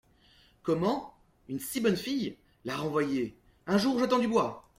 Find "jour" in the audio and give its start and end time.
3.77-3.93